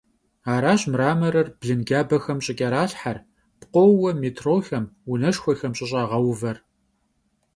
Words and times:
Araş 0.53 0.81
mramorır 0.91 1.47
blıncabexem 1.59 2.37
ş'ıç'eralhher, 2.45 3.17
pkhoue 3.59 4.11
mêtroxem, 4.21 4.85
vuneşşxuexem 5.07 5.73
ş'ış'ağeuver. 5.77 6.57